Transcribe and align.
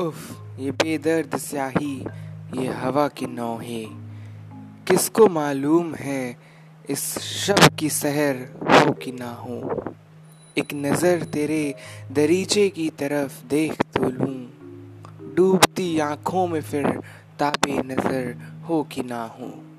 उफ, 0.00 0.30
ये 0.58 0.70
बेदर्द 0.70 1.36
स्याही, 1.36 2.06
ये 2.54 2.66
हवा 2.66 3.08
की 3.08 3.26
नौहे। 3.26 3.86
किसको 4.86 5.26
मालूम 5.26 5.94
है, 5.94 6.36
इस 6.90 7.18
शब 7.18 7.58
की 7.78 7.90
सहर 7.90 8.36
हो 8.62 8.92
कि 8.92 9.12
ना 9.12 9.30
हो। 9.30 9.84
एक 10.58 10.74
नज़र 10.74 11.22
तेरे 11.22 11.74
दरीचे 12.12 12.68
की 12.68 12.90
तरफ़ 12.90 13.46
देख 13.46 13.82
तो 13.82 14.10
लूँ। 14.10 14.48
डूबती 15.34 15.98
आँखों 15.98 16.46
में 16.46 16.60
फिर 16.60 16.86
ताबे 17.38 17.82
नज़र 17.82 18.34
हो 18.68 18.82
कि 18.82 19.02
ना 19.02 19.24
हो। 19.24 19.69